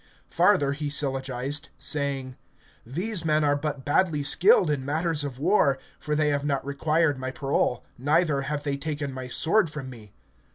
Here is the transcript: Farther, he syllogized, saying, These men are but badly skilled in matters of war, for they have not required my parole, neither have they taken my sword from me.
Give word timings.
Farther, 0.31 0.71
he 0.71 0.89
syllogized, 0.89 1.69
saying, 1.77 2.35
These 2.83 3.23
men 3.23 3.43
are 3.43 3.55
but 3.55 3.85
badly 3.85 4.23
skilled 4.23 4.71
in 4.71 4.83
matters 4.83 5.23
of 5.23 5.37
war, 5.37 5.77
for 5.99 6.15
they 6.15 6.29
have 6.29 6.43
not 6.43 6.65
required 6.65 7.19
my 7.19 7.29
parole, 7.29 7.85
neither 7.99 8.41
have 8.41 8.63
they 8.63 8.77
taken 8.77 9.13
my 9.13 9.27
sword 9.27 9.69
from 9.69 9.91
me. 9.91 10.11